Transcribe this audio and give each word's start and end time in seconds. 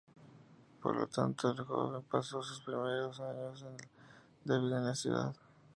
Por 0.81 0.95
lo 0.95 1.05
tanto, 1.05 1.51
el 1.51 1.63
joven 1.63 2.01
pasó 2.09 2.41
sus 2.41 2.59
primeros 2.61 3.19
años 3.19 3.63
de 4.43 4.59
vida 4.59 4.79
en 4.79 4.85
la 4.85 4.95
ciudad. 4.95 5.35